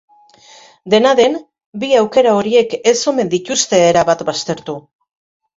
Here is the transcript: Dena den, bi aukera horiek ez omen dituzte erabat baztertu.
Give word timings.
Dena 0.93 1.11
den, 1.19 1.35
bi 1.83 1.89
aukera 1.99 2.33
horiek 2.39 2.75
ez 2.93 2.97
omen 3.13 3.29
dituzte 3.37 3.85
erabat 3.93 4.25
baztertu. 4.31 4.81